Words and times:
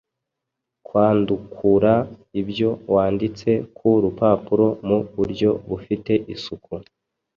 Kwandukura 0.85 1.93
ibyo 2.41 2.69
wanditse 2.93 3.49
ku 3.77 3.87
rupapuro 4.03 4.67
mu 4.87 4.97
buryo 5.15 5.49
bufite 5.69 6.13
isuku 6.33 6.73